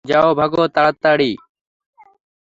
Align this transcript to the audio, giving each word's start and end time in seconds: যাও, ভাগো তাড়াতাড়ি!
যাও, 0.05 0.29
ভাগো 0.35 0.63
তাড়াতাড়ি! 0.67 1.31